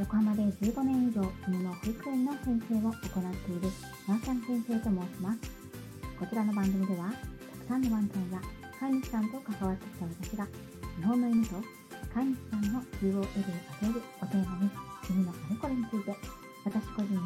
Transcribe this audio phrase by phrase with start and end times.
[0.00, 3.68] 横浜で15年以上犬の保育園の先生を行っている
[4.08, 5.38] ワンちゃん先生と申します。
[6.18, 8.40] こちらの番組では、たくさんのワンちゃんや
[8.80, 10.46] 飼い主さんと関わってきた私が、
[10.96, 11.54] 日本の犬と
[12.12, 14.70] 飼い主さんの QOL を上げるおテーマに、
[15.08, 16.16] 犬のあれこれについて、
[16.64, 17.20] 私個人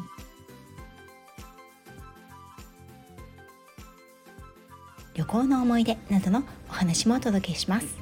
[5.15, 7.97] 旅行の思い出などのお話もお届けします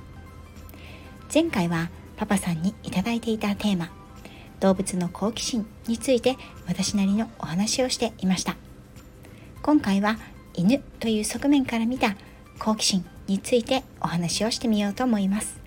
[1.33, 3.96] 前回はパパさんにいただいていたテーマ
[4.59, 6.35] 動物の好奇心について
[6.67, 8.55] 私なりのお話をしていました。
[9.61, 10.17] 今回は
[10.53, 12.15] 犬という側面から見た
[12.59, 15.59] 好奇心についてお話をしてみようと思います。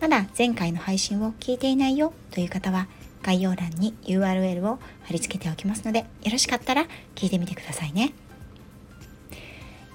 [0.00, 2.88] まだ前回の配信を聞いていないよという方は
[3.22, 8.12] 概要欄に URL を貼り付けておきますのでよろしかったら聞いてみてくださいね。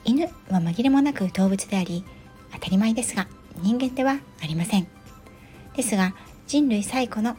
[0.05, 2.05] 犬は紛れもなく動物であり
[2.53, 3.27] 当たり前ですが
[3.61, 4.87] 人間ではありません。
[5.75, 6.15] ですが
[6.47, 7.35] 人類最古の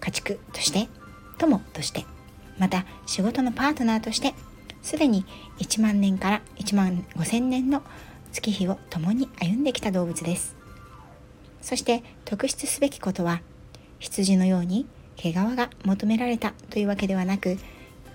[0.00, 0.88] 家畜として
[1.38, 2.04] 友として
[2.58, 4.34] また仕事のパートナーとして
[4.82, 5.24] すでに
[5.58, 7.82] 1万年から1万5000年の
[8.32, 10.56] 月日を共に歩んできた動物です。
[11.60, 13.42] そして特筆すべきことは
[13.98, 17.58] 羊のように毛皮が求められたというわけではなく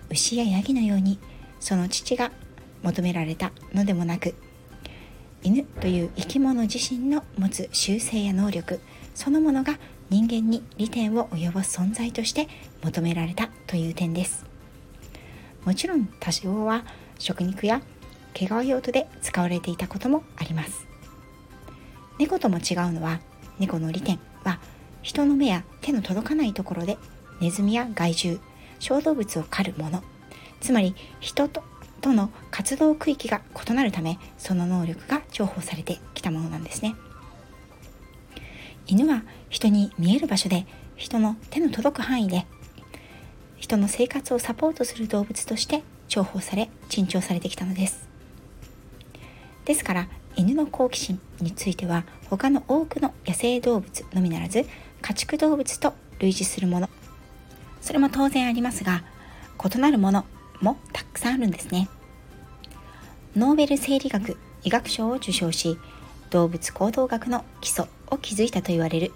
[0.09, 1.20] 牛やヤギのように
[1.59, 2.31] その父が
[2.81, 4.34] 求められたのでもなく
[5.44, 8.80] 犬という生き物自身の持つ習性や能力
[9.14, 9.78] そのものが
[10.14, 12.47] 人間に利点を及ぼす存在として
[12.83, 14.45] 求められたという点です。
[15.66, 16.86] もちろん多少は
[17.17, 17.81] 食肉や
[18.36, 20.86] 毛皮用途で使われていたこともあります。
[22.20, 23.22] 猫とも違うのは
[23.58, 24.59] 猫の利点は
[25.02, 27.00] 人の目や手の届かないところで
[27.42, 28.39] ネズミや害獣
[28.77, 30.03] 小動物を狩るもの。
[30.61, 31.64] つまり人と
[32.02, 36.94] との活動区域が異なるためその能力が重宝されてきたものなんですね。
[38.88, 42.45] 犬は人に見える場所で人の手の届く範囲で
[43.58, 48.08] 人の生活をサポートする動物として重宝され珍重されてきたのです。
[49.66, 54.66] ですから犬の好奇心については他の多くの野生動物のみならず
[55.02, 56.89] 家畜動物と類似するもの。
[57.80, 59.04] それも当然ありますが
[59.64, 60.26] 異なるもの
[60.61, 61.89] もたくさんあるんですね。
[63.36, 65.77] ノーベル生理学医学賞を受賞し
[66.33, 69.11] 動物行動学の基礎を築いたと言われる。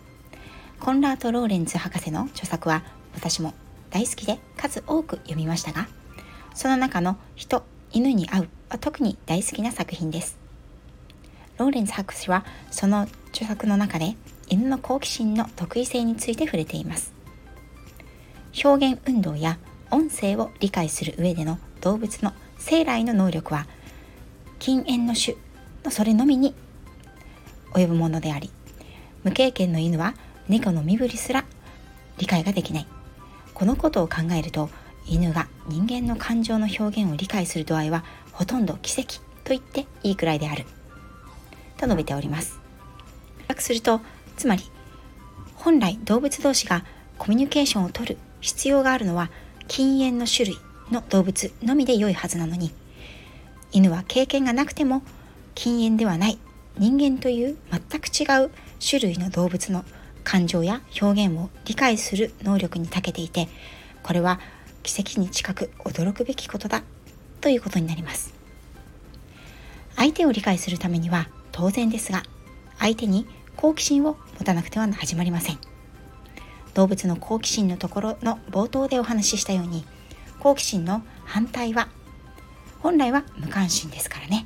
[0.79, 2.83] コンラート・ローレンツ博士の著作は
[3.16, 3.55] 私も
[3.89, 5.88] 大好きで数多く読みましたが
[6.53, 10.38] その中の人犬に会うは特に大好きな作品です。
[11.57, 14.16] ローレンツ博士はその著作の中で
[14.47, 17.13] 犬の好奇心の特異性について触れています。
[18.63, 19.57] 表現運動や
[19.89, 23.66] 音声を理解する上での動物の生来の能力は
[24.59, 25.35] 禁煙の種
[25.84, 26.53] のそれのみに
[27.77, 28.51] 及ぶものであり
[29.23, 30.13] 無経験の犬は
[30.47, 31.45] 猫の身振りすら
[32.17, 32.88] 理解ができない。
[33.53, 34.69] このことを考えると
[35.05, 40.66] 犬が人間の感情の表現を理解する度合いはほとんど奇跡と言っていいくらいである。
[41.77, 42.59] と述べております。
[43.61, 44.01] すると
[44.35, 44.63] つまり
[45.55, 46.85] 本来動物同士が
[47.17, 49.29] コミュニケーションをとる必要があるのは
[49.67, 50.57] 禁煙の種類
[50.91, 52.73] の動物のみで良いはずなのに
[53.71, 55.01] 犬は経験がなくても
[55.55, 56.37] 禁煙ではない
[56.79, 59.83] 人間という全く違う種類の動物の
[60.23, 63.47] 感情や表現を理解する能力に長けていて
[64.03, 64.39] これは
[64.83, 66.83] 奇跡に近く驚くべきことだ
[67.41, 68.33] ということになります。
[69.95, 72.23] 相手を理解するためには当然ですが
[72.77, 75.57] 相手に好奇心を持たなくては始まりません。
[76.75, 79.83] 動物の好奇心のところの冒頭でお話ししたように
[80.39, 81.89] 好奇心の反対は
[82.79, 84.45] 本来は無関心ですからね。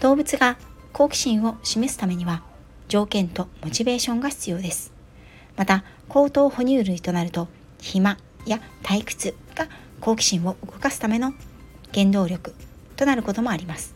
[0.00, 0.56] 動物が
[0.92, 2.42] 好奇心を示すためには
[2.88, 4.92] 条件とモチベーションが必要です。
[5.56, 7.48] また高等哺乳類となると
[7.80, 8.16] 暇
[8.46, 9.68] や退屈が
[10.00, 11.34] 好奇心を動かすための
[11.92, 12.54] 原動力
[12.96, 13.94] となることもあります。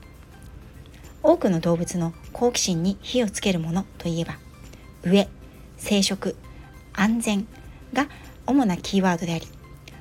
[1.22, 4.36] 多くの動物の好奇心に火をつけるものといえば
[5.04, 5.26] 上
[5.78, 6.36] 生殖
[6.92, 7.46] 安全
[7.94, 8.08] が
[8.46, 9.46] 主なキーワードであり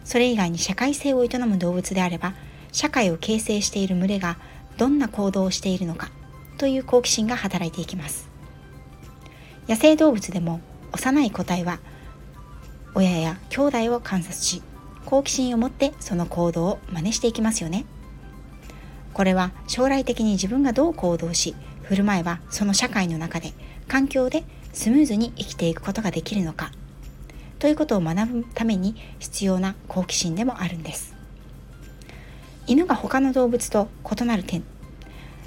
[0.03, 2.33] それ以外に社会性を営む動物であれば
[2.73, 4.37] 社会を形成している群れが
[4.77, 6.11] どんな行動をしているのか
[6.57, 8.29] という好奇心が働いていきます。
[9.67, 10.61] 野生動物でも
[10.91, 11.79] 幼い個体は
[12.95, 14.61] 親や兄弟を観察し
[15.05, 17.85] 好奇心を持ってその行動を真似していきますよね。
[19.13, 23.53] これは将来的に自分がどう行動し振る舞えばその社会の中で
[23.87, 24.43] 環境で
[24.73, 26.71] スムーズに生きていくことができるのか
[27.59, 31.22] ということを学ぶために必要な好奇心でもあるんです。
[32.67, 33.89] 犬が他の動物と
[34.19, 34.63] 異なる点。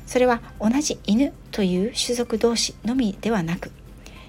[0.06, 3.72] それは同じ犬という種族同士のみではなく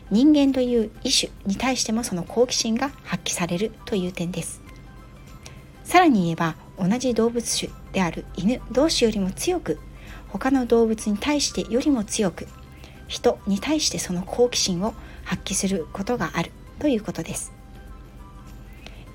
[0.10, 4.62] 人間という異種に対してもその好奇心が発揮されるという点です。
[5.84, 9.80] さらに言えば同じ動物種である犬同士よりも強く
[10.30, 12.48] 他の動物に対してよりも強く
[13.08, 14.94] 人に対してその好奇心を
[15.24, 17.52] 発揮することがあるということです。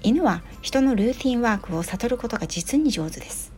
[0.03, 3.52] 犬は人のルーティンワークを悟ることが実に上手です。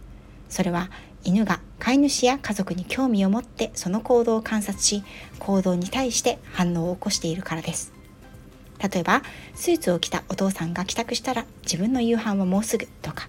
[0.55, 0.89] それは
[1.25, 5.03] 犬が飼い主や家族に興味を持ってその行動を観察し
[5.41, 7.93] 行動に対して反応を起こしているからです。
[8.79, 9.23] 例えば
[9.57, 13.29] スーツを着たお父さんが帰宅したら自分の夕飯はもうすぐとか。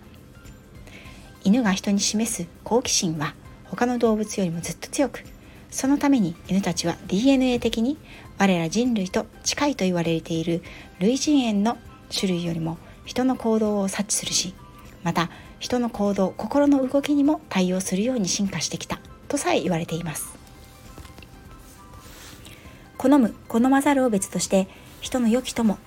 [1.44, 3.34] 犬が人に示す好奇心は
[3.64, 5.24] 他の動物よりもずっと強く
[5.72, 7.98] そのために犬たちは DNA 的に
[8.38, 10.62] 我ら人類と近いと言われている
[11.00, 11.80] 類人猿の
[12.16, 14.54] 種類よりも人の行動を察知するし
[15.02, 20.34] また人の行動心の動きにも対応するように進化してきたとさえ言われています。
[22.98, 24.68] 好む好まざるを別として
[25.02, 25.78] 人の良き友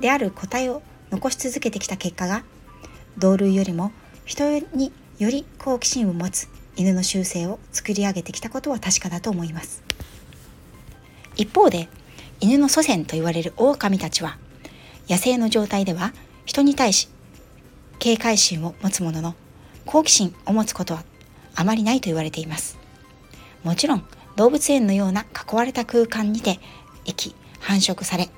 [0.00, 2.44] である個体を残し続けてきた結果が
[3.16, 3.92] 同類よりも
[4.24, 9.84] 人により好奇心を持つ犬の習性を作り上げてきたことは確かだと思います。
[11.36, 11.88] 一方で
[12.40, 14.38] 犬の祖先と言われる狼たちは
[15.08, 16.12] 野生の状態では
[16.44, 17.08] 人に対し
[18.04, 19.34] 警戒心を持つものの
[19.86, 21.04] 好奇心を持つことは
[21.54, 22.76] あまりないと言われています。
[23.62, 24.04] もちろん
[24.36, 26.60] 動物園のような囲われた空間にて
[27.06, 28.28] 生き繁殖され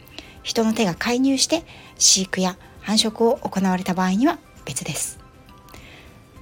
[0.45, 1.65] 人の手が介入して
[1.99, 5.19] 飼育や繁殖を行われた場合には別です。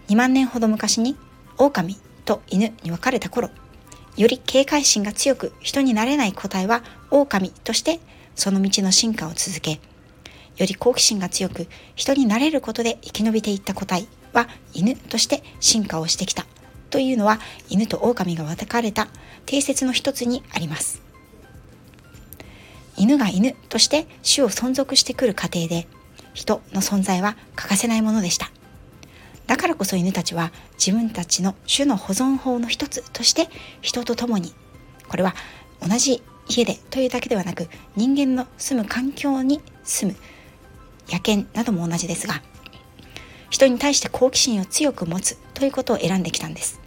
[0.08, 1.16] 2万年ほど昔に
[1.56, 1.96] 狼
[2.26, 3.48] と犬に分かれた頃
[4.18, 8.00] より警戒心が強く人になれない個体は狼として
[8.34, 9.80] その道の進化を続け
[10.56, 16.46] より好奇心が強く人になれることで生き延びていった個体は犬として進化をしてきた
[16.90, 19.08] というのは犬と狼が分かれた
[19.46, 21.02] 定説の一つにあります。
[22.96, 25.88] 犬が犬として種を存続してくる過程で
[26.32, 28.50] 人の存在は欠かせないものでした。
[29.46, 33.48] だからこそ犬たちは自分たちの種の保存法の一つとして
[33.82, 34.54] 人と共に
[35.08, 35.34] これは
[35.86, 40.18] 同じ家でというだけではなく人間の住む環境に住む
[41.08, 42.42] 野犬なども同じですが
[43.50, 46.80] 人に対して好奇心を強く持つということを選んできたんです。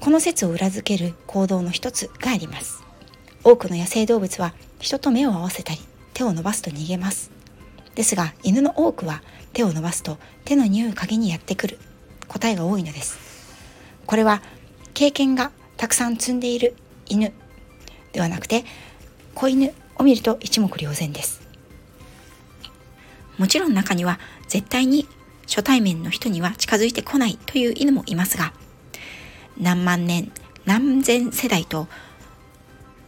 [0.00, 2.82] この説を裏付ける行動の一つがあります。
[3.44, 5.80] 多くの野生動物は人と目を合わせたり
[6.14, 7.30] 手を伸ばすと逃げます。
[7.94, 9.22] ですが犬の多くは
[9.52, 10.16] 手を伸ばすと
[10.46, 11.78] 手の匂いを嗅ぎにやってくる。
[12.28, 13.18] 答えが多いのです。
[14.06, 14.40] これは
[14.94, 16.74] 経験がたくさん積んでいる
[17.06, 17.34] 犬
[18.12, 18.64] ではなくて
[19.34, 21.49] 子犬を見ると一目瞭然です。
[23.40, 25.08] もちろん中には絶対に
[25.46, 28.52] 初対面の人には近づいてこないという犬もいますが
[29.58, 30.30] 何万年
[30.66, 31.88] 何千世代と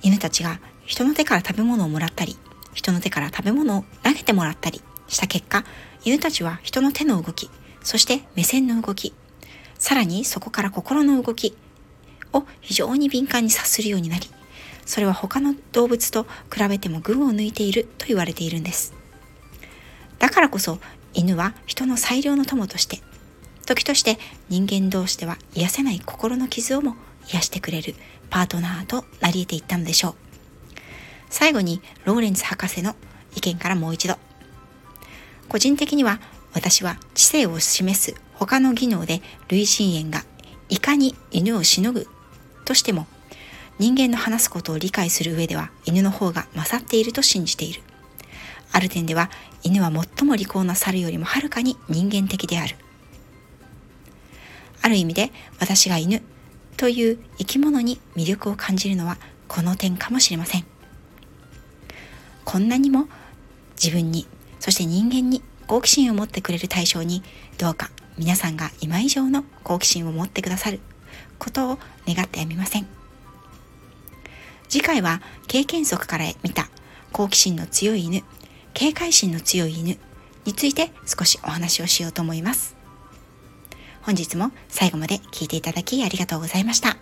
[0.00, 2.38] 犬たちが人の手から食べ物をもらったり
[2.73, 5.64] 人の手から食べ物を投げてもらったりした結果
[6.02, 7.50] 犬たちは人の手の動き
[7.82, 9.12] そして目線の動き
[9.78, 11.55] さらにそこから心の動き
[12.32, 14.31] を非常に敏感に察するようになり
[14.87, 19.01] それは他の動物と比べても群を抜いていると言われているんです。
[20.23, 20.79] だからこそ
[21.15, 23.01] 犬は人の最良の友として
[23.67, 26.95] 時として人間同士では癒せない心の傷をも
[27.33, 27.97] 癒してくれる
[28.31, 30.14] パートナーとなり得ていったのでしょう。
[31.29, 32.95] 最後にローレンツ博士の
[33.35, 34.14] 意見からもう一度。
[35.49, 36.21] 個人的には
[36.55, 40.25] 私は知性を示す他の技能で類人猿が
[40.69, 42.07] いかに犬をしのぐ
[42.64, 43.09] としても
[43.81, 47.83] 人間の話すことを理解する上では犬の方が勝っていると信じている。
[48.71, 49.31] ある点では
[49.62, 52.76] 犬は最も利口な猿よりもはるかに人間的である。
[54.83, 56.23] ある意味で私が犬
[56.76, 60.64] という生き物に魅力を感じるのはこの点かもしれません。
[62.45, 63.07] こんなにも
[63.81, 64.26] 自分に、
[64.59, 67.23] そして人間に好奇心を持ってくれる対象に
[67.59, 70.81] どうか皆さんが今以上の好奇心を持ってくださる
[71.38, 72.87] ことを願ってやみません。
[74.69, 76.69] 次回は経験則から見た
[77.12, 78.23] 好奇心の強い犬
[78.75, 79.99] 警戒心の強い犬
[80.45, 82.76] について少しお話をしようと思います。
[84.02, 86.97] 本日も最後まで聞いていただきありがとうございました。